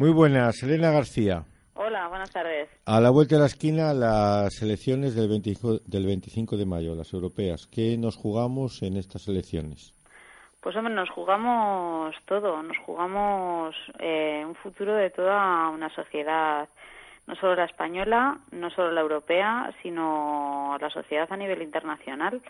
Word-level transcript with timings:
Muy 0.00 0.12
buenas, 0.12 0.62
Elena 0.62 0.90
García. 0.92 1.44
Hola, 1.74 2.08
buenas 2.08 2.30
tardes. 2.30 2.70
A 2.86 3.02
la 3.02 3.10
vuelta 3.10 3.34
de 3.34 3.42
la 3.42 3.48
esquina, 3.48 3.92
las 3.92 4.62
elecciones 4.62 5.14
del 5.14 5.28
25, 5.28 5.80
del 5.84 6.06
25 6.06 6.56
de 6.56 6.64
mayo, 6.64 6.94
las 6.94 7.12
europeas. 7.12 7.66
¿Qué 7.66 7.98
nos 7.98 8.16
jugamos 8.16 8.82
en 8.82 8.96
estas 8.96 9.28
elecciones? 9.28 9.92
Pues 10.62 10.74
hombre, 10.74 10.94
nos 10.94 11.10
jugamos 11.10 12.16
todo, 12.24 12.62
nos 12.62 12.78
jugamos 12.78 13.76
eh, 13.98 14.42
un 14.46 14.54
futuro 14.54 14.94
de 14.94 15.10
toda 15.10 15.68
una 15.68 15.94
sociedad, 15.94 16.66
no 17.26 17.34
solo 17.34 17.56
la 17.56 17.66
española, 17.66 18.38
no 18.52 18.70
solo 18.70 18.92
la 18.92 19.02
europea, 19.02 19.70
sino 19.82 20.78
la 20.80 20.88
sociedad 20.88 21.30
a 21.30 21.36
nivel 21.36 21.60
internacional. 21.60 22.40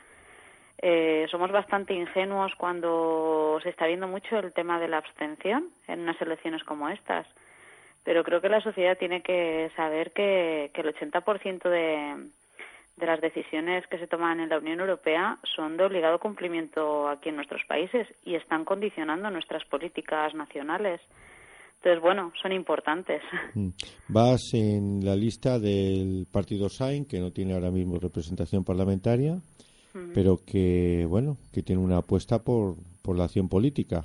Eh, 0.82 1.26
somos 1.30 1.52
bastante 1.52 1.92
ingenuos 1.92 2.54
cuando 2.56 3.58
se 3.62 3.68
está 3.68 3.86
viendo 3.86 4.08
mucho 4.08 4.38
el 4.38 4.54
tema 4.54 4.80
de 4.80 4.88
la 4.88 4.96
abstención 4.96 5.68
en 5.86 6.00
unas 6.00 6.20
elecciones 6.22 6.64
como 6.64 6.88
estas, 6.88 7.26
pero 8.02 8.24
creo 8.24 8.40
que 8.40 8.48
la 8.48 8.62
sociedad 8.62 8.96
tiene 8.96 9.20
que 9.20 9.70
saber 9.76 10.12
que, 10.12 10.70
el 10.72 10.94
80% 10.94 11.68
de, 11.68 12.30
de 12.96 13.06
las 13.06 13.20
decisiones 13.20 13.86
que 13.88 13.98
se 13.98 14.06
toman 14.06 14.40
en 14.40 14.48
la 14.48 14.56
Unión 14.56 14.80
Europea 14.80 15.38
son 15.54 15.76
de 15.76 15.84
obligado 15.84 16.18
cumplimiento 16.18 17.08
aquí 17.08 17.28
en 17.28 17.36
nuestros 17.36 17.62
países 17.68 18.08
y 18.24 18.34
están 18.34 18.64
condicionando 18.64 19.30
nuestras 19.30 19.66
políticas 19.66 20.34
nacionales. 20.34 21.02
Entonces, 21.76 22.02
bueno, 22.02 22.32
son 22.40 22.52
importantes. 22.52 23.22
Mm. 23.54 23.68
Vas 24.08 24.40
en 24.54 25.04
la 25.04 25.16
lista 25.16 25.58
del 25.58 26.26
partido 26.30 26.68
SAIN, 26.68 27.04
que 27.04 27.20
no 27.20 27.32
tiene 27.32 27.54
ahora 27.54 27.70
mismo 27.70 27.98
representación 27.98 28.64
parlamentaria, 28.64 29.40
pero 30.14 30.38
que, 30.46 31.06
bueno, 31.08 31.36
que 31.52 31.62
tiene 31.62 31.82
una 31.82 31.98
apuesta 31.98 32.42
por, 32.42 32.76
por 33.02 33.16
la 33.16 33.24
acción 33.24 33.48
política. 33.48 34.04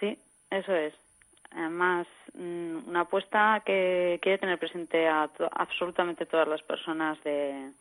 Sí, 0.00 0.18
eso 0.50 0.74
es. 0.74 0.94
Además, 1.50 2.06
mm, 2.34 2.88
una 2.88 3.00
apuesta 3.00 3.62
que 3.64 4.18
quiere 4.22 4.38
tener 4.38 4.58
presente 4.58 5.06
a 5.06 5.30
absolutamente 5.52 6.26
todas 6.26 6.48
las 6.48 6.62
personas 6.62 7.22
de, 7.24 7.72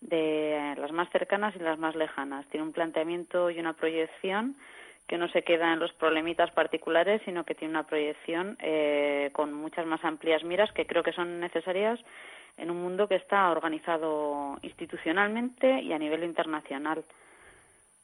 de 0.00 0.74
las 0.78 0.92
más 0.92 1.10
cercanas 1.10 1.54
y 1.56 1.58
las 1.58 1.78
más 1.78 1.94
lejanas. 1.94 2.46
Tiene 2.46 2.66
un 2.66 2.72
planteamiento 2.72 3.50
y 3.50 3.58
una 3.58 3.74
proyección 3.74 4.56
que 5.06 5.18
no 5.18 5.28
se 5.28 5.42
queda 5.42 5.72
en 5.72 5.80
los 5.80 5.92
problemitas 5.92 6.52
particulares, 6.52 7.20
sino 7.24 7.44
que 7.44 7.56
tiene 7.56 7.72
una 7.72 7.86
proyección 7.86 8.56
eh, 8.60 9.30
con 9.32 9.52
muchas 9.52 9.84
más 9.84 10.04
amplias 10.04 10.44
miras 10.44 10.70
que 10.72 10.86
creo 10.86 11.02
que 11.02 11.12
son 11.12 11.40
necesarias 11.40 11.98
en 12.56 12.70
un 12.70 12.82
mundo 12.82 13.08
que 13.08 13.16
está 13.16 13.50
organizado 13.50 14.58
institucionalmente 14.62 15.80
y 15.82 15.92
a 15.92 15.98
nivel 15.98 16.24
internacional. 16.24 17.04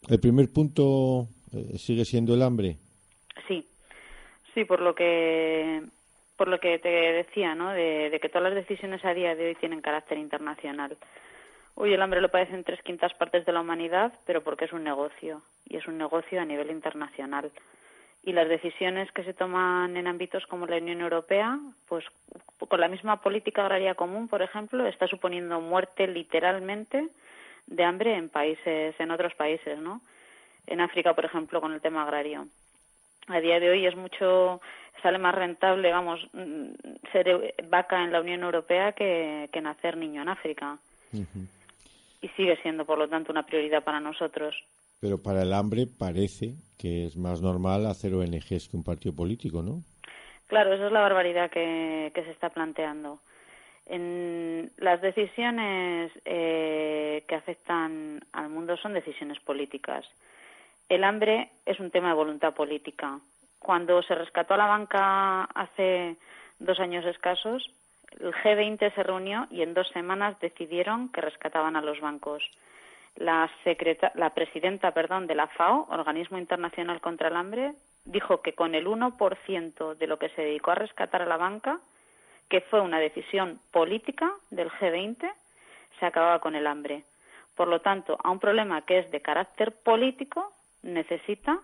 ¿El 0.08 0.20
primer 0.20 0.52
punto 0.52 1.28
eh, 1.52 1.78
sigue 1.78 2.04
siendo 2.04 2.34
el 2.34 2.42
hambre? 2.42 2.76
Sí, 3.48 3.66
sí, 4.54 4.64
por 4.64 4.80
lo 4.80 4.94
que 4.94 5.82
por 6.36 6.48
lo 6.48 6.60
que 6.60 6.78
te 6.78 6.88
decía, 6.88 7.54
¿no? 7.54 7.70
de 7.70 8.18
que 8.20 8.28
todas 8.28 8.52
las 8.52 8.66
decisiones 8.66 9.02
a 9.06 9.14
día 9.14 9.34
de 9.34 9.48
hoy 9.48 9.54
tienen 9.54 9.80
carácter 9.80 10.18
internacional. 10.18 10.98
Hoy 11.78 11.92
el 11.92 12.00
hambre 12.00 12.22
lo 12.22 12.30
padecen 12.30 12.64
tres 12.64 12.80
quintas 12.82 13.12
partes 13.12 13.44
de 13.44 13.52
la 13.52 13.60
humanidad, 13.60 14.10
pero 14.24 14.42
porque 14.42 14.64
es 14.64 14.72
un 14.72 14.82
negocio, 14.82 15.42
y 15.68 15.76
es 15.76 15.86
un 15.86 15.98
negocio 15.98 16.40
a 16.40 16.46
nivel 16.46 16.70
internacional. 16.70 17.52
Y 18.22 18.32
las 18.32 18.48
decisiones 18.48 19.12
que 19.12 19.24
se 19.24 19.34
toman 19.34 19.94
en 19.94 20.06
ámbitos 20.06 20.46
como 20.46 20.66
la 20.66 20.78
Unión 20.78 21.02
Europea, 21.02 21.60
pues 21.86 22.02
con 22.68 22.80
la 22.80 22.88
misma 22.88 23.20
política 23.20 23.62
agraria 23.62 23.94
común, 23.94 24.28
por 24.28 24.42
ejemplo, 24.42 24.86
está 24.86 25.06
suponiendo 25.06 25.60
muerte 25.60 26.06
literalmente 26.06 27.08
de 27.66 27.84
hambre 27.84 28.16
en 28.16 28.28
países, 28.28 28.94
en 28.98 29.10
otros 29.10 29.34
países, 29.34 29.78
¿no? 29.78 30.00
En 30.66 30.80
África, 30.80 31.14
por 31.14 31.24
ejemplo, 31.24 31.60
con 31.60 31.72
el 31.72 31.80
tema 31.80 32.02
agrario. 32.02 32.46
A 33.28 33.40
día 33.40 33.58
de 33.58 33.70
hoy 33.70 33.86
es 33.86 33.96
mucho, 33.96 34.60
sale 35.02 35.18
más 35.18 35.34
rentable, 35.34 35.90
vamos, 35.90 36.20
mm, 36.32 36.66
ser 37.12 37.54
vaca 37.68 38.04
en 38.04 38.12
la 38.12 38.20
Unión 38.20 38.42
Europea 38.42 38.92
que, 38.92 39.48
que 39.52 39.60
nacer 39.60 39.96
niño 39.96 40.22
en 40.22 40.28
África 40.28 40.78
y 42.20 42.28
sigue 42.36 42.56
siendo, 42.62 42.84
por 42.84 42.98
lo 42.98 43.08
tanto, 43.08 43.32
una 43.32 43.44
prioridad 43.44 43.82
para 43.84 44.00
nosotros. 44.00 44.54
Pero 45.00 45.22
para 45.22 45.42
el 45.42 45.52
hambre 45.52 45.86
parece 45.86 46.54
que 46.78 47.04
es 47.04 47.16
más 47.16 47.40
normal 47.40 47.86
hacer 47.86 48.14
ONGs 48.14 48.68
que 48.68 48.76
un 48.76 48.84
partido 48.84 49.14
político, 49.14 49.62
¿no? 49.62 49.82
Claro, 50.46 50.72
esa 50.72 50.86
es 50.86 50.92
la 50.92 51.00
barbaridad 51.00 51.50
que, 51.50 52.12
se 52.14 52.30
está 52.30 52.50
planteando. 52.50 53.18
En 53.86 54.70
las 54.78 55.00
decisiones 55.00 56.12
eh, 56.24 57.24
que 57.28 57.34
afectan 57.34 58.20
al 58.32 58.48
mundo 58.48 58.76
son 58.76 58.92
decisiones 58.92 59.38
políticas. 59.40 60.04
El 60.88 61.04
hambre 61.04 61.50
es 61.64 61.80
un 61.80 61.90
tema 61.90 62.08
de 62.08 62.14
voluntad 62.14 62.54
política. 62.54 63.18
Cuando 63.58 64.02
se 64.02 64.14
rescató 64.14 64.54
a 64.54 64.58
la 64.58 64.66
banca 64.66 65.44
hace 65.44 66.16
dos 66.60 66.78
años 66.78 67.04
escasos, 67.04 67.68
el 68.20 68.32
G20 68.32 68.94
se 68.94 69.02
reunió 69.02 69.46
y 69.50 69.62
en 69.62 69.74
dos 69.74 69.88
semanas 69.88 70.38
decidieron 70.40 71.10
que 71.10 71.20
rescataban 71.20 71.76
a 71.76 71.82
los 71.82 72.00
bancos. 72.00 72.48
La, 73.16 73.50
la 74.14 74.30
presidenta 74.30 74.92
perdón, 74.92 75.26
de 75.26 75.34
la 75.34 75.48
FAO, 75.48 75.86
Organismo 75.90 76.38
Internacional 76.38 77.00
contra 77.00 77.28
el 77.28 77.36
Hambre, 77.36 77.74
dijo 78.06 78.40
que 78.40 78.54
con 78.54 78.74
el 78.74 78.86
1% 78.86 79.94
de 79.96 80.06
lo 80.06 80.18
que 80.18 80.30
se 80.30 80.42
dedicó 80.42 80.70
a 80.70 80.76
rescatar 80.76 81.22
a 81.22 81.26
la 81.26 81.36
banca, 81.36 81.80
que 82.48 82.60
fue 82.60 82.80
una 82.80 82.98
decisión 82.98 83.60
política 83.72 84.32
del 84.50 84.70
G20, 84.70 85.30
se 85.98 86.06
acababa 86.06 86.38
con 86.38 86.54
el 86.54 86.66
hambre. 86.66 87.04
Por 87.54 87.68
lo 87.68 87.80
tanto, 87.80 88.16
a 88.22 88.30
un 88.30 88.38
problema 88.38 88.82
que 88.82 88.98
es 88.98 89.10
de 89.10 89.20
carácter 89.20 89.72
político 89.72 90.52
necesita 90.82 91.60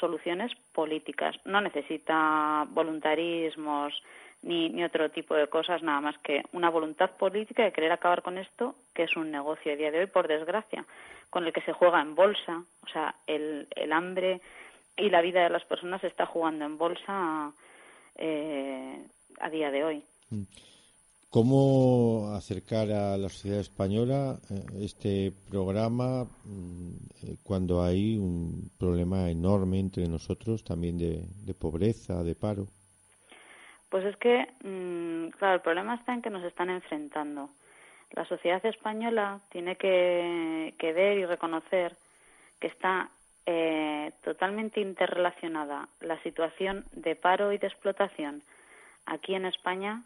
soluciones 0.00 0.52
políticas, 0.72 1.36
no 1.44 1.60
necesita 1.60 2.66
voluntarismos 2.70 4.02
ni, 4.42 4.70
ni 4.70 4.82
otro 4.82 5.10
tipo 5.10 5.34
de 5.34 5.46
cosas, 5.46 5.82
nada 5.82 6.00
más 6.00 6.18
que 6.18 6.42
una 6.52 6.70
voluntad 6.70 7.10
política 7.12 7.62
de 7.62 7.72
querer 7.72 7.92
acabar 7.92 8.22
con 8.22 8.38
esto, 8.38 8.74
que 8.94 9.04
es 9.04 9.16
un 9.16 9.30
negocio 9.30 9.72
a 9.72 9.76
día 9.76 9.90
de 9.90 10.00
hoy, 10.00 10.06
por 10.06 10.26
desgracia, 10.26 10.84
con 11.30 11.44
el 11.46 11.52
que 11.52 11.62
se 11.62 11.72
juega 11.72 12.00
en 12.00 12.14
bolsa. 12.14 12.62
O 12.82 12.88
sea, 12.88 13.14
el, 13.26 13.68
el 13.76 13.92
hambre 13.92 14.40
y 14.96 15.10
la 15.10 15.20
vida 15.20 15.42
de 15.42 15.50
las 15.50 15.64
personas 15.64 16.00
se 16.00 16.08
está 16.08 16.26
jugando 16.26 16.64
en 16.64 16.78
bolsa 16.78 17.52
eh, 18.16 19.06
a 19.40 19.50
día 19.50 19.70
de 19.70 19.84
hoy. 19.84 20.04
¿Cómo 21.30 22.32
acercar 22.34 22.90
a 22.92 23.16
la 23.16 23.28
sociedad 23.28 23.60
española 23.60 24.38
eh, 24.50 24.84
este 24.84 25.32
programa 25.50 26.24
mm, 26.44 26.94
eh, 27.22 27.36
cuando 27.42 27.82
hay 27.82 28.16
un 28.16 28.70
problema 28.78 29.28
enorme 29.30 29.80
entre 29.80 30.06
nosotros 30.06 30.62
también 30.62 30.96
de, 30.96 31.24
de 31.44 31.54
pobreza, 31.54 32.22
de 32.22 32.34
paro? 32.36 32.66
Pues 33.88 34.04
es 34.06 34.16
que, 34.16 34.48
mm, 34.64 35.30
claro, 35.38 35.54
el 35.54 35.60
problema 35.60 35.94
está 35.94 36.14
en 36.14 36.22
que 36.22 36.30
nos 36.30 36.44
están 36.44 36.70
enfrentando. 36.70 37.50
La 38.14 38.24
sociedad 38.26 38.64
española 38.64 39.40
tiene 39.50 39.76
que, 39.76 40.74
ver 40.80 41.18
y 41.18 41.26
reconocer 41.26 41.96
que 42.60 42.68
está 42.68 43.10
eh, 43.46 44.12
totalmente 44.22 44.80
interrelacionada 44.80 45.88
la 46.00 46.20
situación 46.22 46.84
de 46.92 47.16
paro 47.16 47.52
y 47.52 47.58
de 47.58 47.66
explotación 47.66 48.42
aquí 49.06 49.34
en 49.34 49.44
España 49.44 50.02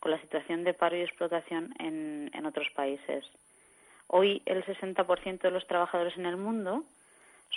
con 0.00 0.12
la 0.12 0.20
situación 0.20 0.64
de 0.64 0.74
paro 0.74 0.96
y 0.96 1.02
explotación 1.02 1.74
en, 1.78 2.30
en 2.32 2.46
otros 2.46 2.68
países. 2.74 3.24
Hoy 4.06 4.42
el 4.46 4.64
60% 4.64 5.40
de 5.40 5.50
los 5.50 5.66
trabajadores 5.66 6.16
en 6.16 6.26
el 6.26 6.36
mundo 6.36 6.84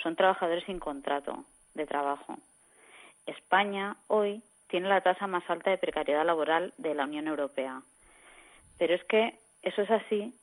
son 0.02 0.16
trabajadores 0.16 0.64
sin 0.64 0.78
contrato 0.78 1.44
de 1.74 1.86
trabajo. 1.86 2.36
España 3.26 3.96
hoy 4.08 4.42
tiene 4.68 4.88
la 4.88 5.00
tasa 5.00 5.26
más 5.26 5.48
alta 5.48 5.70
de 5.70 5.78
precariedad 5.78 6.26
laboral 6.26 6.72
de 6.78 6.94
la 6.94 7.04
Unión 7.04 7.28
Europea. 7.28 7.82
Pero 8.78 8.94
es 8.94 9.04
que 9.04 9.38
eso 9.62 9.82
es 9.82 9.90
así 9.90 10.34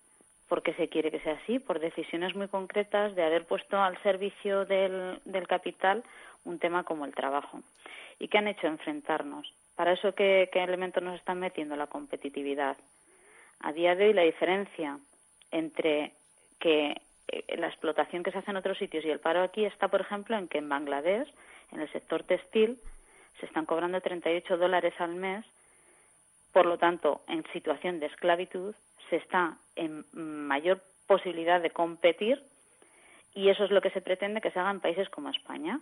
porque 0.50 0.74
se 0.74 0.90
quiere 0.90 1.12
que 1.12 1.20
sea 1.20 1.34
así, 1.34 1.60
por 1.60 1.80
decisiones 1.80 2.36
muy 2.36 2.48
concretas 2.48 3.16
de 3.16 3.24
haber 3.24 3.46
puesto 3.46 3.80
al 3.80 4.02
servicio 4.02 4.66
del, 4.66 5.22
capital 5.48 6.04
un 6.44 6.58
tema 6.58 6.84
como 6.84 7.06
el 7.06 7.14
trabajo. 7.14 7.62
¿Y 8.18 8.28
qué 8.28 8.40
han 8.40 8.48
hecho? 8.48 8.68
Enfrentarnos. 8.68 9.54
¿Para 9.76 9.94
eso 9.94 10.14
qué, 10.14 10.50
qué 10.52 10.62
elementos 10.64 11.04
nos 11.04 11.16
están 11.16 11.40
metiendo? 11.40 11.75
La 11.75 11.88
competitividad. 11.88 12.75
A 13.62 13.72
día 13.72 13.96
de 13.96 14.07
hoy 14.07 14.13
la 14.13 14.24
diferencia 14.24 15.00
entre 15.51 16.13
que 16.60 17.00
eh, 17.28 17.57
la 17.57 17.68
explotación 17.68 18.24
que 18.24 18.31
se 18.31 18.40
hace 18.40 18.51
en 18.51 18.57
otros 18.57 18.78
sitios 18.78 19.06
y 19.06 19.10
el 19.10 19.19
paro 19.19 19.44
aquí 19.44 19.66
está, 19.66 19.88
por 19.88 20.01
ejemplo, 20.01 20.36
en 20.36 20.48
que 20.48 20.57
en 20.57 20.68
Bangladesh, 20.68 21.31
en 21.72 21.81
el 21.81 21.92
sector 21.92 22.24
textil, 22.24 22.80
se 23.40 23.46
están 23.46 23.66
cobrando 23.66 24.01
38 24.01 24.57
dólares 24.57 24.94
al 25.00 25.16
mes, 25.16 25.46
por 26.51 26.66
lo 26.66 26.78
tanto, 26.80 27.22
en 27.28 27.46
situación 27.54 28.00
de 28.00 28.07
esclavitud, 28.07 28.74
se 29.10 29.18
está 29.18 29.58
en 29.76 30.06
mayor 30.14 30.82
posibilidad 31.08 31.62
de 31.62 31.72
competir 31.72 32.44
y 33.34 33.50
eso 33.50 33.64
es 33.64 33.72
lo 33.72 33.82
que 33.82 33.92
se 33.92 34.02
pretende 34.02 34.42
que 34.42 34.52
se 34.52 34.60
haga 34.60 34.72
en 34.72 34.80
países 34.80 35.10
como 35.10 35.30
España. 35.30 35.80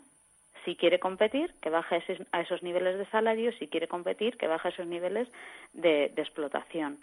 Si 0.65 0.75
quiere 0.75 0.99
competir, 0.99 1.53
que 1.61 1.69
baje 1.69 2.03
a 2.31 2.41
esos 2.41 2.61
niveles 2.61 2.97
de 2.97 3.05
salario, 3.05 3.51
si 3.53 3.67
quiere 3.67 3.87
competir, 3.87 4.37
que 4.37 4.47
baje 4.47 4.67
a 4.67 4.71
esos 4.71 4.87
niveles 4.87 5.27
de, 5.73 6.05
explotación. 6.17 6.99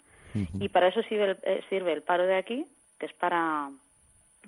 Y 0.59 0.67
para 0.67 0.89
eso 0.89 1.01
sirve 1.03 1.31
el, 1.31 1.37
eh, 1.43 1.63
sirve 1.69 1.93
el 1.93 2.01
paro 2.01 2.25
de 2.25 2.35
aquí, 2.35 2.65
que 2.99 3.05
es 3.05 3.13
para, 3.13 3.71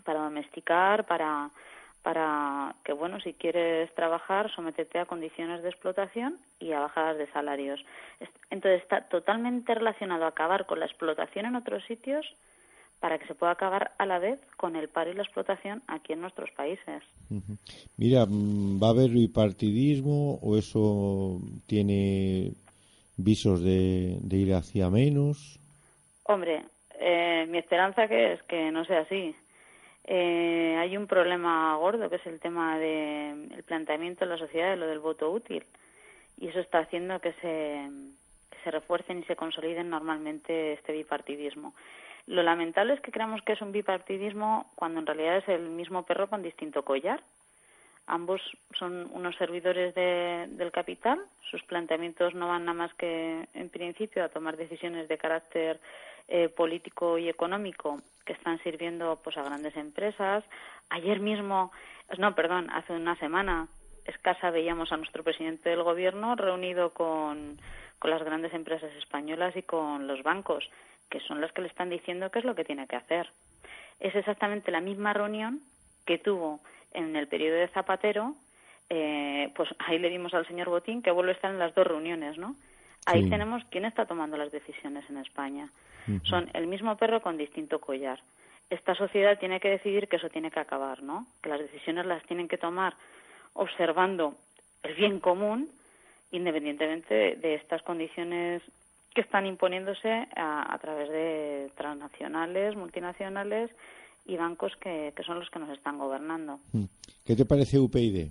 para 0.03 0.19
domesticar, 0.19 1.05
para, 1.05 1.49
para 2.07 2.73
que, 2.85 2.93
bueno, 2.93 3.19
si 3.19 3.33
quieres 3.33 3.93
trabajar, 3.93 4.49
sométete 4.55 4.97
a 4.97 5.05
condiciones 5.05 5.61
de 5.61 5.67
explotación 5.67 6.37
y 6.57 6.71
a 6.71 6.79
bajadas 6.79 7.17
de 7.17 7.29
salarios. 7.33 7.81
Entonces 8.49 8.81
está 8.81 9.01
totalmente 9.09 9.75
relacionado 9.75 10.23
a 10.23 10.29
acabar 10.29 10.65
con 10.67 10.79
la 10.79 10.85
explotación 10.85 11.47
en 11.47 11.57
otros 11.57 11.83
sitios 11.83 12.25
para 13.01 13.19
que 13.19 13.27
se 13.27 13.35
pueda 13.35 13.51
acabar 13.51 13.91
a 13.97 14.05
la 14.05 14.19
vez 14.19 14.39
con 14.55 14.77
el 14.77 14.87
paro 14.87 15.11
y 15.11 15.15
la 15.15 15.23
explotación 15.23 15.83
aquí 15.85 16.13
en 16.13 16.21
nuestros 16.21 16.49
países. 16.51 17.03
Mira, 17.97 18.25
mm, 18.25 18.81
¿va 18.81 18.87
a 18.87 18.91
haber 18.91 19.09
bipartidismo 19.09 20.39
o 20.41 20.57
eso 20.57 21.41
tiene 21.67 22.53
visos 23.17 23.61
de, 23.61 24.17
ir 24.31 24.53
hacia 24.53 24.89
menos? 24.89 25.59
Hombre, 26.23 26.63
eh, 27.01 27.45
mi 27.49 27.57
esperanza 27.57 28.07
que 28.07 28.31
es 28.31 28.43
que 28.43 28.71
no 28.71 28.85
sea 28.85 29.01
así. 29.01 29.35
Eh, 30.09 30.77
hay 30.79 30.95
un 30.95 31.05
problema 31.05 31.75
gordo 31.75 32.09
que 32.09 32.15
es 32.15 32.25
el 32.25 32.39
tema 32.39 32.79
del 32.79 33.51
el 33.51 33.63
planteamiento 33.63 34.23
de 34.23 34.31
la 34.31 34.37
sociedad 34.37 34.69
de 34.69 34.77
lo 34.77 34.87
del 34.87 34.99
voto 34.99 35.29
útil 35.29 35.65
y 36.37 36.47
eso 36.47 36.61
está 36.61 36.79
haciendo 36.79 37.19
que 37.19 37.33
se, 37.33 37.89
que 38.63 38.71
refuercen 38.71 39.19
y 39.19 39.23
se 39.23 39.35
consoliden 39.35 39.89
normalmente 39.89 40.73
este 40.73 40.93
bipartidismo. 40.93 41.73
Lo 42.27 42.43
lamentable 42.43 42.93
es 42.93 43.01
que 43.01 43.11
creamos 43.11 43.41
que 43.41 43.53
es 43.53 43.61
un 43.61 43.71
bipartidismo 43.71 44.71
cuando 44.75 44.99
en 44.99 45.05
realidad 45.05 45.37
es 45.37 45.47
el 45.49 45.69
mismo 45.69 46.03
perro 46.03 46.29
con 46.29 46.43
distinto 46.43 46.83
collar. 46.83 47.21
Ambos 48.05 48.41
son 48.77 49.09
unos 49.11 49.35
servidores 49.35 49.93
del 49.93 50.71
capital, 50.71 51.19
sus 51.49 51.61
planteamientos 51.63 52.33
no 52.35 52.47
van 52.47 52.63
nada 52.63 52.77
más 52.77 52.93
que, 52.93 53.45
en 53.53 53.69
principio, 53.69 54.23
a 54.23 54.29
tomar 54.29 54.55
decisiones 54.55 55.09
de 55.09 55.17
carácter 55.17 55.79
eh, 56.27 56.49
político 56.49 57.17
y 57.17 57.29
económico 57.29 58.01
que 58.25 58.33
están 58.33 58.61
sirviendo 58.63 59.19
pues 59.23 59.37
a 59.37 59.43
grandes 59.43 59.75
empresas. 59.77 60.43
Ayer 60.89 61.19
mismo, 61.19 61.71
no, 62.17 62.35
perdón, 62.35 62.69
hace 62.71 62.93
una 62.93 63.15
semana 63.17 63.67
escasa 64.05 64.51
veíamos 64.51 64.91
a 64.91 64.97
nuestro 64.97 65.23
presidente 65.23 65.69
del 65.69 65.83
gobierno 65.83 66.35
reunido 66.35 66.93
con, 66.93 67.59
con 67.99 68.11
las 68.11 68.23
grandes 68.23 68.53
empresas 68.53 68.93
españolas 68.95 69.55
y 69.55 69.63
con 69.63 70.07
los 70.07 70.23
bancos 70.23 70.69
que 71.09 71.19
son 71.21 71.41
los 71.41 71.51
que 71.51 71.61
le 71.61 71.67
están 71.67 71.89
diciendo 71.89 72.29
qué 72.31 72.39
es 72.39 72.45
lo 72.45 72.55
que 72.55 72.65
tiene 72.65 72.87
que 72.87 72.95
hacer. 72.95 73.29
Es 73.99 74.15
exactamente 74.15 74.71
la 74.71 74.81
misma 74.81 75.13
reunión 75.13 75.61
que 76.05 76.17
tuvo 76.17 76.59
en 76.93 77.15
el 77.15 77.27
periodo 77.27 77.57
de 77.57 77.67
Zapatero, 77.69 78.35
eh, 78.89 79.51
pues 79.55 79.69
ahí 79.79 79.99
le 79.99 80.09
dimos 80.09 80.33
al 80.33 80.47
señor 80.47 80.69
Botín 80.69 81.01
que 81.01 81.11
vuelve 81.11 81.31
a 81.31 81.35
estar 81.35 81.51
en 81.51 81.59
las 81.59 81.75
dos 81.75 81.85
reuniones, 81.85 82.37
¿no? 82.37 82.55
Ahí 83.07 83.29
tenemos 83.29 83.63
quién 83.69 83.85
está 83.85 84.05
tomando 84.05 84.35
las 84.35 84.51
decisiones 84.51 85.09
en 85.09 85.17
España. 85.17 85.69
Son 86.23 86.49
el 86.53 86.67
mismo 86.67 86.95
perro 86.97 87.21
con 87.21 87.37
distinto 87.37 87.79
collar. 87.79 88.19
Esta 88.69 88.95
sociedad 88.95 89.39
tiene 89.39 89.61
que 89.61 89.69
decidir 89.69 90.09
que 90.09 90.17
eso 90.17 90.29
tiene 90.29 90.51
que 90.51 90.59
acabar, 90.59 91.01
¿no? 91.01 91.25
Que 91.41 91.49
las 91.49 91.59
decisiones 91.59 92.05
las 92.05 92.23
tienen 92.23 92.49
que 92.49 92.57
tomar 92.57 92.95
observando 93.53 94.35
el 94.83 94.93
bien 94.95 95.19
común, 95.19 95.69
independientemente 96.31 97.37
de 97.37 97.55
estas 97.55 97.81
condiciones 97.81 98.61
que 99.13 99.21
están 99.21 99.45
imponiéndose 99.45 100.27
a, 100.35 100.77
través 100.81 101.09
de 101.09 101.71
transnacionales, 101.75 102.75
multinacionales 102.75 103.71
y 104.25 104.35
bancos 104.35 104.75
que, 104.75 105.13
son 105.25 105.39
los 105.39 105.49
que 105.49 105.59
nos 105.59 105.69
están 105.69 105.97
gobernando. 105.97 106.59
¿Qué 107.25 107.35
te 107.35 107.45
parece 107.45 107.79
UPyD? 107.79 108.27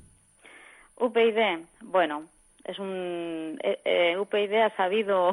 UPyD, 0.99 1.65
bueno, 1.81 2.29
es 2.67 2.79
un 2.79 3.59
eh, 3.63 3.81
eh, 3.85 4.63
ha 4.63 4.77
sabido 4.77 5.31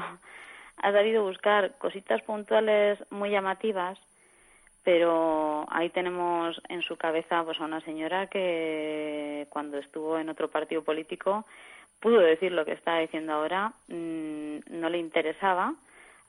ha 0.77 0.91
sabido 0.91 1.24
buscar 1.24 1.77
cositas 1.77 2.21
puntuales 2.24 3.00
muy 3.09 3.30
llamativas, 3.30 3.97
pero 4.83 5.65
ahí 5.69 5.89
tenemos 5.89 6.62
en 6.69 6.81
su 6.81 6.97
cabeza 6.97 7.44
pues 7.44 7.59
a 7.59 7.65
una 7.65 7.81
señora 7.81 8.27
que 8.27 9.47
cuando 9.50 9.77
estuvo 9.77 10.18
en 10.18 10.30
otro 10.30 10.50
partido 10.50 10.83
político 10.83 11.45
pudo 12.00 12.19
decir 12.19 12.51
lo 12.51 12.65
que 12.65 12.74
está 12.74 12.97
diciendo 13.00 13.33
ahora, 13.33 13.71
mm, 13.88 14.57
no 14.71 14.89
le 14.89 14.97
interesaba, 14.97 15.74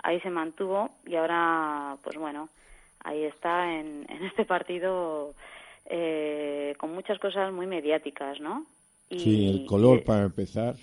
ahí 0.05 0.21
se 0.21 0.31
mantuvo 0.31 0.91
y 1.05 1.17
ahora, 1.17 1.97
pues 2.05 2.17
bueno, 2.17 2.49
ahí 3.03 3.25
está 3.25 3.73
en, 3.73 4.07
este 4.25 4.45
partido 4.45 5.35
eh, 5.87 6.75
con 6.79 6.95
muchas 6.95 7.19
cosas 7.19 7.53
muy 7.53 7.67
mediáticas, 7.67 8.39
¿no? 8.39 8.65
Y, 9.11 9.19
sí, 9.19 9.51
el 9.51 9.67
color 9.67 10.03
para 10.05 10.25
empezar. 10.25 10.75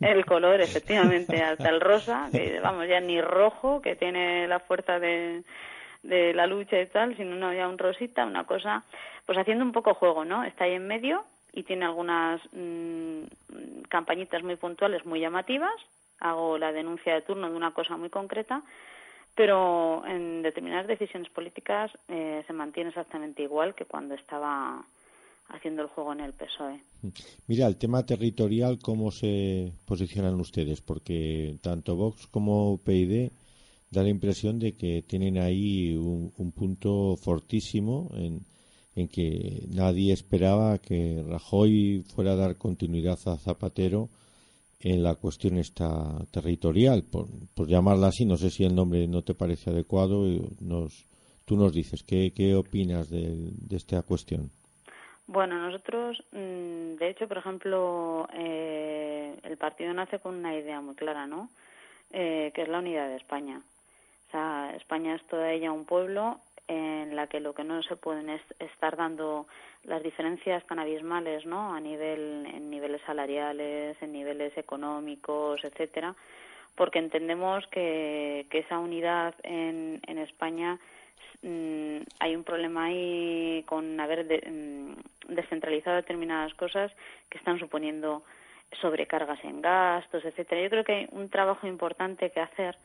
El 0.00 0.24
color, 0.24 0.60
efectivamente, 0.60 1.42
hasta 1.42 1.68
el 1.68 1.80
rosa, 1.80 2.28
que 2.30 2.60
vamos, 2.60 2.88
ya 2.88 3.00
ni 3.00 3.20
rojo, 3.20 3.80
que 3.80 3.96
tiene 3.96 4.46
la 4.46 4.60
fuerza 4.60 4.98
de, 4.98 5.42
de 6.02 6.32
la 6.34 6.46
lucha 6.46 6.80
y 6.80 6.86
tal, 6.86 7.16
sino 7.16 7.36
no, 7.36 7.52
ya 7.52 7.68
un 7.68 7.78
rosita, 7.78 8.24
una 8.24 8.44
cosa, 8.44 8.84
pues 9.26 9.38
haciendo 9.38 9.64
un 9.64 9.72
poco 9.72 9.94
juego, 9.94 10.24
¿no? 10.24 10.44
Está 10.44 10.64
ahí 10.64 10.74
en 10.74 10.86
medio 10.86 11.24
y 11.52 11.64
tiene 11.64 11.84
algunas 11.84 12.40
mm, 12.52 13.22
campañitas 13.88 14.42
muy 14.42 14.56
puntuales, 14.56 15.04
muy 15.04 15.20
llamativas. 15.20 15.74
Hago 16.20 16.58
la 16.58 16.72
denuncia 16.72 17.14
de 17.14 17.22
turno 17.22 17.50
de 17.50 17.56
una 17.56 17.72
cosa 17.72 17.96
muy 17.96 18.10
concreta, 18.10 18.62
pero 19.34 20.04
en 20.06 20.42
determinadas 20.42 20.86
decisiones 20.86 21.30
políticas 21.30 21.90
eh, 22.08 22.42
se 22.46 22.52
mantiene 22.52 22.90
exactamente 22.90 23.42
igual 23.42 23.74
que 23.74 23.84
cuando 23.84 24.14
estaba 24.14 24.82
haciendo 25.48 25.82
el 25.82 25.88
juego 25.88 26.12
en 26.12 26.20
el 26.20 26.32
PSOE. 26.32 26.82
Mira, 27.46 27.66
el 27.66 27.76
tema 27.76 28.04
territorial, 28.04 28.78
¿cómo 28.80 29.10
se 29.10 29.72
posicionan 29.84 30.40
ustedes? 30.40 30.80
Porque 30.80 31.58
tanto 31.62 31.96
Vox 31.96 32.26
como 32.26 32.78
PID 32.78 33.30
da 33.90 34.02
la 34.02 34.08
impresión 34.10 34.58
de 34.58 34.72
que 34.74 35.02
tienen 35.02 35.38
ahí 35.38 35.96
un, 35.96 36.32
un 36.36 36.52
punto 36.52 37.16
fortísimo 37.16 38.10
en, 38.14 38.44
que 39.08 39.68
nadie 39.70 40.12
esperaba 40.12 40.78
que 40.78 41.22
Rajoy 41.24 42.04
fuera 42.12 42.32
a 42.32 42.36
dar 42.36 42.56
continuidad 42.56 43.16
a 43.26 43.36
Zapatero 43.36 44.08
en 44.80 45.04
la 45.04 45.14
cuestión 45.14 45.56
esta 45.56 46.26
territorial, 46.32 47.04
por, 47.04 47.28
llamarla 47.68 48.08
así, 48.08 48.24
no 48.24 48.36
sé 48.36 48.50
si 48.50 48.64
el 48.64 48.74
nombre 48.74 49.06
no 49.06 49.22
te 49.22 49.34
parece 49.34 49.70
adecuado, 49.70 50.24
nos, 50.60 51.06
tú 51.44 51.56
nos 51.56 51.72
dices, 51.72 52.02
¿qué, 52.02 52.32
qué 52.34 52.56
opinas 52.56 53.08
de, 53.08 53.52
esta 53.70 54.02
cuestión? 54.02 54.50
Bueno, 55.28 55.58
nosotros, 55.58 56.24
mm, 56.32 56.94
de 56.96 57.08
hecho, 57.10 57.28
por 57.28 57.36
ejemplo, 57.36 58.26
eh, 58.32 59.34
el 59.42 59.58
partido 59.58 59.92
nace 59.92 60.18
con 60.20 60.36
una 60.36 60.56
idea 60.56 60.80
muy 60.80 60.94
clara, 60.94 61.26
¿no? 61.26 61.50
Eh, 62.12 62.50
que 62.54 62.62
es 62.62 62.68
la 62.68 62.78
unidad 62.78 63.08
de 63.08 63.16
España. 63.16 63.60
O 64.28 64.30
sea, 64.30 64.72
España 64.74 65.14
es 65.14 65.22
toda 65.24 65.52
ella 65.52 65.70
un 65.70 65.84
pueblo 65.84 66.40
en 66.66 67.14
la 67.14 67.26
que 67.26 67.40
lo 67.40 67.54
que 67.54 67.62
no 67.62 67.82
se 67.82 67.96
pueden 67.96 68.30
es 68.30 68.40
estar 68.58 68.96
dando 68.96 69.46
las 69.84 70.02
diferencias 70.02 70.64
tan 70.66 70.78
abismales, 70.78 71.44
¿no? 71.44 71.74
A 71.74 71.80
nivel 71.80 72.46
en 72.46 72.70
niveles 72.70 73.02
salariales, 73.02 74.00
en 74.02 74.12
niveles 74.12 74.56
económicos, 74.56 75.62
etcétera, 75.62 76.14
porque 76.74 77.00
entendemos 77.00 77.66
que, 77.66 78.46
que 78.48 78.60
esa 78.60 78.78
unidad 78.78 79.34
en, 79.42 80.00
en 80.06 80.18
España 80.18 80.78
mm, 81.42 81.98
hay 82.20 82.36
un 82.36 82.44
problema 82.44 82.86
ahí 82.86 83.64
con 83.66 83.98
haber 84.00 84.24
mm, 84.24 84.94
descentralizado 85.28 85.96
determinadas 85.96 86.54
cosas 86.54 86.92
que 87.28 87.38
están 87.38 87.58
suponiendo 87.58 88.22
sobrecargas 88.80 89.42
en 89.44 89.62
gastos, 89.62 90.24
etcétera. 90.24 90.62
Yo 90.62 90.70
creo 90.70 90.84
que 90.84 90.92
hay 90.92 91.08
un 91.12 91.28
trabajo 91.28 91.66
importante 91.66 92.30
que 92.30 92.40
hacer 92.40 92.76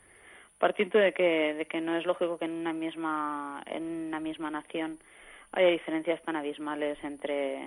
partiendo 0.58 0.98
de 1.00 1.14
que, 1.14 1.54
de 1.56 1.66
que 1.66 1.82
no 1.82 1.98
es 1.98 2.06
lógico 2.06 2.38
que 2.38 2.46
en 2.46 2.52
una 2.52 2.72
misma, 2.72 3.62
en 3.66 3.84
una 4.08 4.20
misma 4.20 4.50
nación 4.50 4.98
haya 5.52 5.68
diferencias 5.68 6.22
tan 6.24 6.36
abismales 6.36 6.98
entre, 7.04 7.62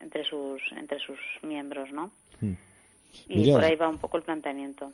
entre, 0.00 0.24
sus, 0.24 0.60
entre 0.72 0.98
sus 0.98 1.18
miembros, 1.42 1.90
¿no? 1.90 2.10
Hmm. 2.40 2.52
Y 3.28 3.50
por 3.50 3.64
ahí 3.64 3.76
va 3.76 3.88
un 3.88 3.98
poco 3.98 4.16
el 4.16 4.22
planteamiento. 4.22 4.92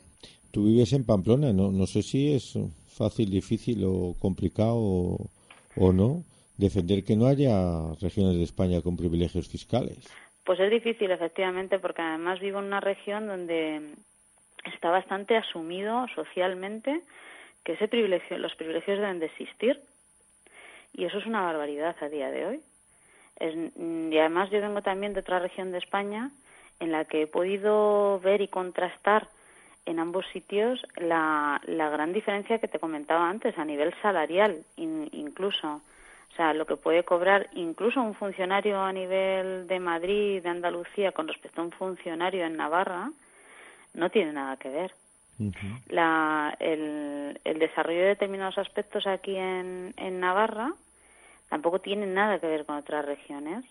Tú 0.51 0.65
vives 0.65 0.93
en 0.93 1.05
Pamplona, 1.05 1.53
no, 1.53 1.71
no 1.71 1.87
sé 1.87 2.01
si 2.01 2.33
es 2.33 2.57
fácil, 2.89 3.29
difícil 3.29 3.83
o 3.85 4.15
complicado 4.19 4.75
o, 4.75 5.29
o 5.77 5.93
no 5.93 6.23
defender 6.57 7.03
que 7.03 7.15
no 7.15 7.25
haya 7.25 7.93
regiones 7.99 8.37
de 8.37 8.43
España 8.43 8.81
con 8.81 8.95
privilegios 8.95 9.47
fiscales. 9.47 9.97
Pues 10.43 10.59
es 10.59 10.69
difícil, 10.69 11.09
efectivamente, 11.11 11.79
porque 11.79 12.01
además 12.01 12.39
vivo 12.39 12.59
en 12.59 12.65
una 12.65 12.79
región 12.79 13.27
donde 13.27 13.95
está 14.65 14.89
bastante 14.89 15.35
asumido 15.35 16.05
socialmente 16.15 17.01
que 17.63 17.73
ese 17.73 17.87
privilegio, 17.87 18.37
los 18.37 18.55
privilegios 18.55 18.99
deben 18.99 19.19
de 19.19 19.27
existir. 19.27 19.81
Y 20.93 21.05
eso 21.05 21.19
es 21.19 21.25
una 21.25 21.41
barbaridad 21.41 21.95
a 22.01 22.09
día 22.09 22.29
de 22.29 22.45
hoy. 22.45 22.61
y 23.39 24.17
además 24.17 24.51
yo 24.51 24.61
vengo 24.61 24.81
también 24.81 25.13
de 25.13 25.21
otra 25.21 25.39
región 25.39 25.71
de 25.71 25.79
España 25.79 26.31
en 26.81 26.91
la 26.91 27.05
que 27.05 27.21
he 27.21 27.27
podido 27.27 28.19
ver 28.19 28.41
y 28.41 28.47
contrastar 28.47 29.29
en 29.85 29.99
ambos 29.99 30.25
sitios 30.33 30.85
la, 30.97 31.61
la 31.65 31.89
gran 31.89 32.11
diferencia 32.11 32.59
que 32.59 32.67
te 32.67 32.79
comentaba 32.79 33.29
antes 33.29 33.57
a 33.57 33.65
nivel 33.65 33.93
salarial 34.01 34.63
incluso. 34.75 35.81
O 36.31 36.35
sea, 36.35 36.53
lo 36.53 36.65
que 36.65 36.75
puede 36.75 37.03
cobrar 37.03 37.49
incluso 37.53 38.01
un 38.01 38.15
funcionario 38.15 38.79
a 38.79 38.93
nivel 38.93 39.67
de 39.67 39.79
Madrid, 39.79 40.41
de 40.41 40.49
Andalucía, 40.49 41.11
con 41.11 41.27
respecto 41.27 41.61
a 41.61 41.65
un 41.65 41.71
funcionario 41.71 42.45
en 42.45 42.57
Navarra, 42.57 43.11
no 43.93 44.09
tiene 44.09 44.33
nada 44.33 44.57
que 44.57 44.69
ver. 44.69 44.93
La, 45.89 46.55
el, 46.59 47.39
el, 47.43 47.57
desarrollo 47.57 48.01
de 48.01 48.07
determinados 48.09 48.59
aspectos 48.59 49.07
aquí 49.07 49.35
en, 49.35 49.91
en 49.97 50.19
Navarra 50.19 50.71
tampoco 51.49 51.79
tiene 51.79 52.05
nada 52.05 52.37
que 52.37 52.45
ver 52.45 52.63
con 52.63 52.77
otras 52.77 53.03
regiones 53.03 53.65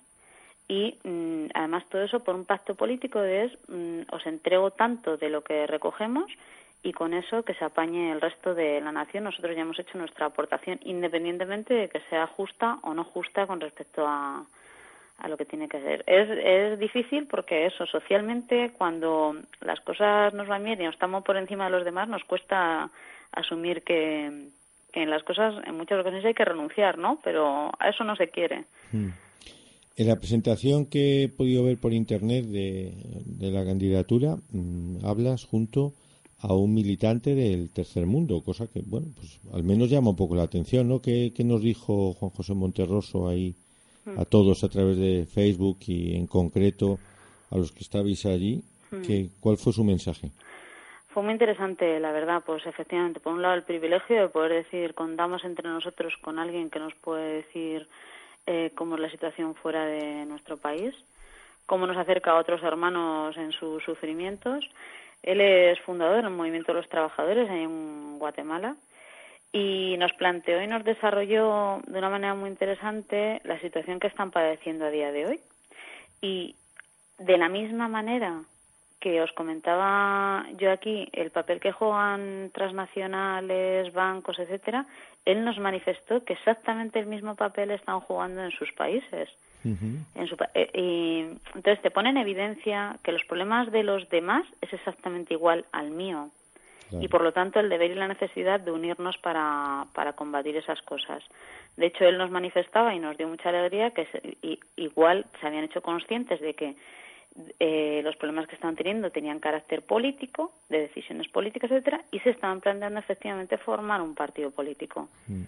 y 0.71 0.97
mm, 1.03 1.47
además 1.53 1.85
todo 1.89 2.03
eso 2.03 2.21
por 2.21 2.37
un 2.37 2.45
pacto 2.45 2.77
político 2.77 3.21
es 3.23 3.51
mm, 3.67 4.03
os 4.13 4.25
entrego 4.25 4.71
tanto 4.71 5.17
de 5.17 5.29
lo 5.29 5.43
que 5.43 5.67
recogemos 5.67 6.31
y 6.85 6.93
con 6.93 7.13
eso 7.13 7.43
que 7.43 7.55
se 7.55 7.65
apañe 7.65 8.13
el 8.13 8.21
resto 8.21 8.55
de 8.55 8.81
la 8.81 8.93
nación. 8.93 9.25
Nosotros 9.25 9.57
ya 9.57 9.63
hemos 9.63 9.81
hecho 9.81 9.99
nuestra 9.99 10.27
aportación 10.27 10.79
independientemente 10.85 11.75
de 11.75 11.89
que 11.89 11.99
sea 12.09 12.29
justa 12.29 12.79
o 12.83 12.95
no 12.95 13.03
justa 13.03 13.49
con 13.49 13.61
respecto 13.61 14.07
a, 14.07 14.45
a 15.19 15.29
lo 15.29 15.37
que 15.37 15.45
tiene 15.45 15.69
que 15.69 15.81
ser. 15.81 16.05
Es, 16.07 16.31
es 16.31 16.79
difícil 16.79 17.27
porque 17.27 17.67
eso, 17.67 17.85
socialmente, 17.87 18.71
cuando 18.79 19.35
las 19.63 19.81
cosas 19.81 20.33
nos 20.35 20.47
van 20.47 20.63
bien 20.63 20.81
y 20.81 20.87
estamos 20.87 21.25
por 21.25 21.37
encima 21.37 21.65
de 21.65 21.73
los 21.73 21.85
demás, 21.85 22.09
nos 22.09 22.23
cuesta 22.23 22.89
asumir 23.33 23.83
que, 23.83 24.51
en 24.93 25.11
las 25.11 25.25
cosas 25.25 25.55
en 25.67 25.77
muchas 25.77 25.99
ocasiones 25.99 26.25
hay 26.25 26.35
que 26.35 26.45
renunciar, 26.45 26.97
¿no? 26.97 27.19
Pero 27.23 27.73
a 27.79 27.89
eso 27.89 28.05
no 28.05 28.15
se 28.15 28.29
quiere. 28.29 28.65
Hmm. 28.93 29.11
En 30.01 30.09
la 30.09 30.17
presentación 30.17 30.87
que 30.87 31.25
he 31.25 31.29
podido 31.29 31.63
ver 31.63 31.77
por 31.77 31.93
internet 31.93 32.47
de, 32.47 32.91
de 33.27 33.51
la 33.51 33.67
candidatura, 33.67 34.39
mm, 34.51 35.05
hablas 35.05 35.45
junto 35.45 35.93
a 36.41 36.55
un 36.55 36.73
militante 36.73 37.35
del 37.35 37.69
tercer 37.69 38.07
mundo, 38.07 38.41
cosa 38.43 38.67
que, 38.67 38.81
bueno, 38.81 39.09
pues 39.15 39.39
al 39.53 39.63
menos 39.63 39.91
llama 39.91 40.09
un 40.09 40.17
poco 40.17 40.35
la 40.35 40.45
atención, 40.45 40.89
¿no? 40.89 41.03
¿Qué, 41.03 41.35
qué 41.37 41.45
nos 41.45 41.61
dijo 41.61 42.15
Juan 42.15 42.31
José 42.31 42.55
Monterroso 42.55 43.29
ahí 43.29 43.55
a 44.17 44.25
todos 44.25 44.65
a 44.65 44.71
través 44.71 44.97
de 44.97 45.27
Facebook 45.27 45.77
y 45.87 46.17
en 46.17 46.27
concreto 46.27 46.99
a 47.51 47.59
los 47.59 47.71
que 47.71 47.81
estabais 47.81 48.25
allí? 48.25 48.63
Que, 49.07 49.29
¿Cuál 49.39 49.59
fue 49.59 49.75
su 49.75 49.85
mensaje? 49.85 50.31
Fue 51.09 51.23
muy 51.23 51.33
interesante, 51.33 52.01
la 52.01 52.13
verdad, 52.13 52.43
pues 52.47 52.65
efectivamente, 52.65 53.21
por 53.21 53.35
un 53.35 53.43
lado 53.43 53.55
el 53.55 53.65
privilegio 53.65 54.23
de 54.23 54.29
poder 54.29 54.65
decir, 54.65 54.95
contamos 54.95 55.45
entre 55.45 55.69
nosotros 55.69 56.15
con 56.23 56.39
alguien 56.39 56.71
que 56.71 56.79
nos 56.79 56.95
puede 56.95 57.43
decir 57.43 57.87
eh, 58.47 58.73
cómo 58.75 58.95
es 58.95 59.01
la 59.01 59.11
situación 59.11 59.55
fuera 59.55 59.85
de 59.85 60.25
nuestro 60.27 60.57
país, 60.57 60.95
cómo 61.67 61.87
nos 61.87 61.97
acerca 61.97 62.33
a 62.33 62.39
otros 62.39 62.63
hermanos 62.63 63.37
en 63.37 63.53
sus 63.53 63.83
sufrimientos. 63.85 64.69
Él 65.23 65.41
es 65.41 65.79
fundador 65.81 66.23
del 66.23 66.33
Movimiento 66.33 66.73
de 66.73 66.79
los 66.81 66.89
Trabajadores 66.89 67.49
en 67.51 68.19
Guatemala 68.19 68.77
y 69.53 69.97
nos 69.99 70.13
planteó 70.13 70.63
y 70.63 70.67
nos 70.67 70.85
desarrolló 70.85 71.81
de 71.87 71.99
una 71.99 72.11
manera 72.11 72.35
muy 72.35 72.51
interesante 72.51 73.41
la 73.45 73.59
situación 73.61 74.01
que 74.01 74.07
están 74.07 74.31
padeciendo 74.31 74.87
a 74.87 74.91
día 74.91 75.13
de 75.13 75.27
hoy. 75.27 75.41
Y 76.21 76.57
de 77.19 77.37
la 77.37 77.49
misma 77.49 77.89
manera 77.89 78.43
que 79.01 79.21
os 79.23 79.33
comentaba 79.33 80.47
yo 80.59 80.71
aquí, 80.71 81.09
el 81.13 81.31
papel 81.31 81.59
que 81.59 81.73
juegan 81.73 82.51
transnacionales, 82.53 83.93
bancos, 83.93 84.39
etcétera, 84.39 84.87
él 85.25 85.45
nos 85.45 85.59
manifestó 85.59 86.25
que 86.25 86.35
exactamente 86.35 86.99
el 86.99 87.07
mismo 87.07 87.35
papel 87.35 87.71
están 87.71 88.01
jugando 88.01 88.45
en 88.45 88.51
sus 88.51 88.73
países. 88.73 89.29
en 89.65 90.27
su, 90.27 90.37
eh, 90.55 90.71
y, 90.75 91.21
entonces 91.55 91.83
te 91.83 91.91
pone 91.91 92.11
en 92.11 92.17
evidencia 92.17 92.97
que 93.03 93.13
los 93.13 93.25
problemas 93.25 93.71
de 93.71 93.83
los 93.83 94.09
demás 94.09 94.45
es 94.63 94.73
exactamente 94.73 95.35
igual 95.35 95.67
al 95.73 95.91
mío 95.91 96.31
y 96.93 97.09
por 97.09 97.23
lo 97.23 97.33
tanto 97.33 97.61
el 97.61 97.69
deber 97.69 97.93
y 97.93 97.95
la 97.95 98.09
necesidad 98.09 98.61
de 98.61 98.73
unirnos 98.73 99.17
para, 99.19 99.87
para 99.95 100.15
combatir 100.15 100.57
esas 100.57 100.83
cosas. 100.83 101.23
De 101.77 101.87
hecho, 101.87 102.05
él 102.05 102.19
nos 102.19 102.31
manifestaba 102.31 102.95
y 102.95 102.99
nos 102.99 103.17
dio 103.17 103.29
mucha 103.29 103.51
alegría 103.51 103.93
que 103.93 104.09
igual 104.77 105.27
se 105.41 105.47
habían 105.47 105.65
hecho 105.65 105.83
conscientes 105.83 106.41
de 106.41 106.55
que 106.55 106.75
eh, 107.59 108.01
los 108.03 108.17
problemas 108.17 108.49
que 108.49 108.57
estaban 108.57 108.77
teniendo 108.77 109.11
tenían 109.11 109.39
carácter 109.39 109.83
político, 109.83 110.53
de 110.69 110.81
decisiones 110.81 111.29
políticas, 111.29 111.71
etcétera, 111.71 112.03
y 112.11 112.19
se 112.21 112.31
estaban 112.31 112.61
planteando 112.61 112.99
efectivamente 112.99 113.57
formar 113.57 114.03
un 114.03 114.15
partido 114.15 114.51
político. 114.51 115.09
Mm. 115.29 115.45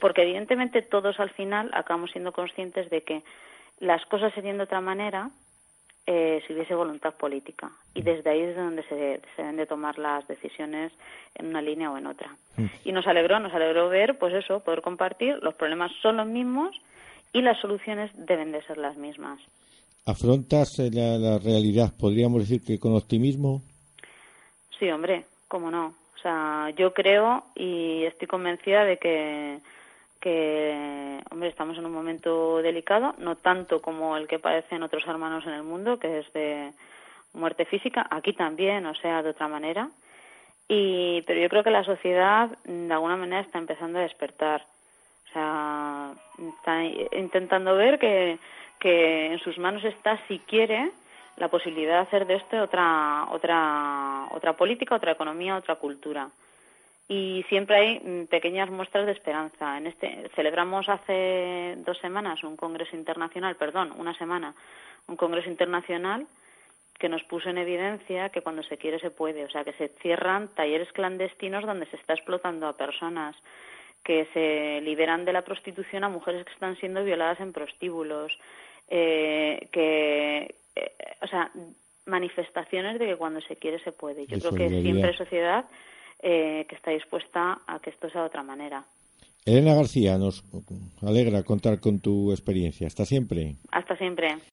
Porque 0.00 0.22
evidentemente 0.22 0.82
todos 0.82 1.20
al 1.20 1.30
final 1.30 1.70
acabamos 1.74 2.10
siendo 2.10 2.32
conscientes 2.32 2.90
de 2.90 3.02
que 3.02 3.22
las 3.78 4.04
cosas 4.06 4.34
serían 4.34 4.56
de 4.56 4.64
otra 4.64 4.80
manera 4.80 5.30
eh, 6.06 6.42
si 6.46 6.52
hubiese 6.52 6.74
voluntad 6.74 7.14
política. 7.14 7.70
Y 7.94 8.02
desde 8.02 8.30
ahí 8.30 8.40
es 8.40 8.56
donde 8.56 8.82
se, 8.82 9.20
se, 9.36 9.42
deben 9.42 9.56
de 9.56 9.66
tomar 9.66 9.98
las 9.98 10.26
decisiones 10.26 10.92
en 11.36 11.46
una 11.46 11.62
línea 11.62 11.92
o 11.92 11.96
en 11.96 12.06
otra. 12.06 12.34
Mm. 12.56 12.66
Y 12.84 12.92
nos 12.92 13.06
alegró, 13.06 13.38
nos 13.38 13.54
alegró 13.54 13.88
ver, 13.88 14.18
pues 14.18 14.34
eso, 14.34 14.60
poder 14.64 14.82
compartir, 14.82 15.38
los 15.40 15.54
problemas 15.54 15.92
son 16.02 16.16
los 16.16 16.26
mismos 16.26 16.74
y 17.32 17.42
las 17.42 17.60
soluciones 17.60 18.10
deben 18.14 18.50
de 18.50 18.62
ser 18.62 18.78
las 18.78 18.96
mismas. 18.96 19.38
¿Afrontas 20.04 20.78
eh, 20.78 20.90
la, 20.92 21.38
realidad, 21.38 21.92
podríamos 21.98 22.40
decir 22.40 22.64
que 22.64 22.78
con 22.78 22.94
optimismo? 22.94 23.62
Sí, 24.78 24.90
hombre, 24.90 25.26
cómo 25.48 25.70
no. 25.70 25.94
O 26.16 26.18
sea, 26.22 26.70
yo 26.76 26.92
creo 26.92 27.44
y 27.54 28.04
estoy 28.04 28.28
convencida 28.28 28.84
de 28.84 28.98
que 28.98 29.60
que, 30.22 31.20
hombre, 31.32 31.48
estamos 31.48 31.76
en 31.76 31.84
un 31.84 31.92
momento 31.92 32.62
delicado, 32.62 33.14
no 33.18 33.34
tanto 33.34 33.82
como 33.82 34.16
el 34.16 34.28
que 34.28 34.38
padecen 34.38 34.84
otros 34.84 35.04
hermanos 35.08 35.44
en 35.46 35.52
el 35.52 35.64
mundo, 35.64 35.98
que 35.98 36.20
es 36.20 36.32
de 36.32 36.72
muerte 37.34 37.64
física, 37.64 38.06
aquí 38.08 38.32
también, 38.32 38.86
o 38.86 38.94
sea, 38.94 39.22
de 39.22 39.30
otra 39.30 39.48
manera. 39.48 39.90
Y, 40.68 41.22
pero 41.22 41.40
yo 41.40 41.48
creo 41.48 41.64
que 41.64 41.70
la 41.70 41.82
sociedad, 41.82 42.48
de 42.64 42.92
alguna 42.92 43.16
manera, 43.16 43.40
está 43.40 43.58
empezando 43.58 43.98
a 43.98 44.02
despertar. 44.02 44.64
O 45.28 45.32
sea, 45.32 46.12
está 46.38 46.84
intentando 47.18 47.74
ver 47.74 47.98
que, 47.98 48.38
que 48.82 49.32
en 49.32 49.38
sus 49.38 49.56
manos 49.58 49.84
está, 49.84 50.18
si 50.26 50.40
quiere, 50.40 50.90
la 51.36 51.48
posibilidad 51.48 51.94
de 51.94 52.00
hacer 52.00 52.26
de 52.26 52.34
esto 52.34 52.60
otra, 52.60 53.28
otra, 53.30 54.26
otra 54.32 54.52
política, 54.54 54.96
otra 54.96 55.12
economía, 55.12 55.56
otra 55.56 55.76
cultura 55.76 56.28
y 57.12 57.44
siempre 57.50 57.76
hay 57.76 58.00
mm, 58.00 58.26
pequeñas 58.26 58.70
muestras 58.70 59.04
de 59.04 59.12
esperanza. 59.12 59.76
En 59.76 59.86
este 59.86 60.30
celebramos 60.34 60.88
hace 60.88 61.74
dos 61.84 61.98
semanas 61.98 62.42
un 62.42 62.56
congreso 62.56 62.96
internacional, 62.96 63.56
perdón, 63.56 63.92
una 63.98 64.16
semana, 64.16 64.54
un 65.08 65.16
congreso 65.16 65.50
internacional 65.50 66.26
que 66.98 67.10
nos 67.10 67.22
puso 67.24 67.50
en 67.50 67.58
evidencia 67.58 68.30
que 68.30 68.42
cuando 68.42 68.62
se 68.62 68.78
quiere 68.78 68.98
se 68.98 69.10
puede, 69.10 69.44
o 69.44 69.50
sea, 69.50 69.64
que 69.64 69.72
se 69.74 69.88
cierran 69.88 70.48
talleres 70.48 70.92
clandestinos 70.92 71.66
donde 71.66 71.86
se 71.86 71.96
está 71.96 72.14
explotando 72.14 72.66
a 72.66 72.76
personas, 72.76 73.36
que 74.04 74.26
se 74.32 74.80
liberan 74.82 75.24
de 75.24 75.32
la 75.32 75.42
prostitución 75.42 76.04
a 76.04 76.08
mujeres 76.08 76.44
que 76.44 76.52
están 76.52 76.76
siendo 76.76 77.04
violadas 77.04 77.40
en 77.40 77.52
prostíbulos, 77.52 78.38
eh, 78.94 79.68
que, 79.72 80.54
eh, 80.76 80.92
o 81.22 81.26
sea, 81.26 81.50
manifestaciones 82.04 82.98
de 82.98 83.06
que 83.06 83.16
cuando 83.16 83.40
se 83.40 83.56
quiere 83.56 83.82
se 83.82 83.90
puede. 83.90 84.26
Yo 84.26 84.38
creo 84.38 84.52
que 84.52 84.82
siempre 84.82 85.16
sociedad 85.16 85.64
eh, 86.22 86.66
que 86.68 86.74
está 86.74 86.90
dispuesta 86.90 87.62
a 87.66 87.78
que 87.78 87.88
esto 87.88 88.10
sea 88.10 88.20
de 88.20 88.26
otra 88.26 88.42
manera. 88.42 88.84
Elena 89.46 89.74
García, 89.74 90.18
nos 90.18 90.44
alegra 91.00 91.42
contar 91.42 91.80
con 91.80 92.00
tu 92.00 92.32
experiencia. 92.32 92.86
Hasta 92.86 93.06
siempre. 93.06 93.56
Hasta 93.70 93.96
siempre. 93.96 94.36